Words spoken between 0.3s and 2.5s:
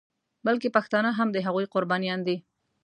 بلکې پښتانه هم د هغوی قربانیان دي.